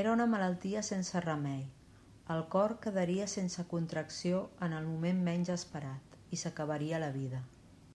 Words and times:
Era 0.00 0.10
una 0.14 0.24
malaltia 0.32 0.82
sense 0.88 1.22
remei; 1.26 1.62
el 2.34 2.44
cor 2.56 2.74
quedaria 2.88 3.30
sense 3.38 3.66
contracció 3.74 4.44
en 4.68 4.78
el 4.82 4.92
moment 4.92 5.26
menys 5.30 5.56
esperat, 5.60 6.22
i 6.38 6.44
s'acabaria 6.44 7.04
la 7.06 7.14
vida. 7.20 7.46